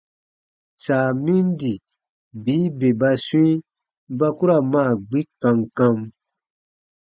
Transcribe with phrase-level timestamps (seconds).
[0.83, 1.73] Saa min di
[2.43, 3.53] bii bè ba swĩi
[4.17, 5.97] ba k u ra maa gbi kam kam.